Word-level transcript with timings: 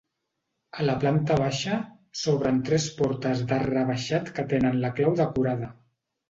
A 0.77 0.85
la 0.85 0.93
planta 1.01 1.35
baixa 1.41 1.75
s'obren 2.21 2.63
tres 2.71 2.87
portes 3.03 3.45
d'arc 3.53 3.69
rebaixat 3.75 4.33
que 4.39 4.47
tenen 4.55 4.81
la 4.87 4.93
clau 5.01 5.15
decorada. 5.23 5.71